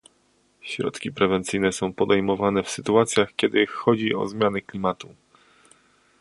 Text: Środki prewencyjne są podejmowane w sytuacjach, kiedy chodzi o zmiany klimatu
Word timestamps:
Środki 0.61 1.11
prewencyjne 1.11 1.71
są 1.71 1.93
podejmowane 1.93 2.63
w 2.63 2.69
sytuacjach, 2.69 3.35
kiedy 3.35 3.65
chodzi 3.65 4.15
o 4.15 4.27
zmiany 4.27 4.61
klimatu 4.61 5.13